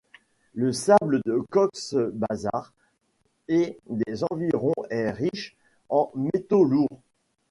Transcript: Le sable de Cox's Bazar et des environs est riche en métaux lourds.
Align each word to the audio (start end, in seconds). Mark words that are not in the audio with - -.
Le 0.55 0.73
sable 0.73 1.21
de 1.27 1.41
Cox's 1.51 1.93
Bazar 2.15 2.73
et 3.47 3.77
des 3.87 4.23
environs 4.31 4.73
est 4.89 5.11
riche 5.11 5.55
en 5.89 6.11
métaux 6.33 6.63
lourds. 6.63 7.03